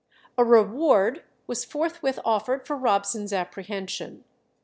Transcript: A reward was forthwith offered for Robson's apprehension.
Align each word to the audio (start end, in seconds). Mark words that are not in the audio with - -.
A 0.35 0.43
reward 0.43 1.23
was 1.45 1.63
forthwith 1.63 2.19
offered 2.25 2.65
for 2.65 2.75
Robson's 2.75 3.31
apprehension. 3.33 4.23